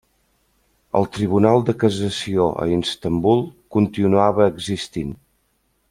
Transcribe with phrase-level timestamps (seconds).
[0.99, 3.45] El Tribunal de Cassació a Istanbul
[3.79, 5.15] continuava existint.